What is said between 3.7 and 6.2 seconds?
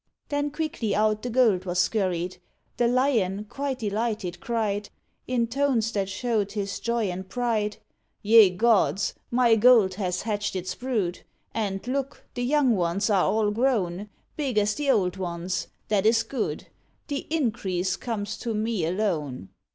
delighted, cried, In tones that